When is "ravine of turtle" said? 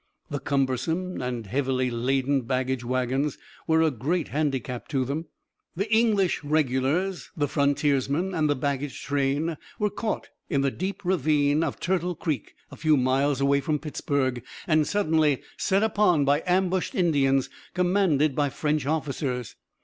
11.05-12.15